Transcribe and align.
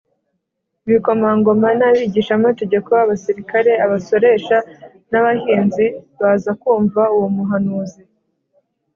Ibikomangoma 0.87 1.69
n’abigishamategeko, 1.79 2.89
abasirikare, 3.03 3.71
abasoresha, 3.85 4.57
n’abahinzi 5.11 5.85
baza 6.19 6.51
kumva 6.61 7.01
uwo 7.15 7.27
muhanuzi 7.35 8.01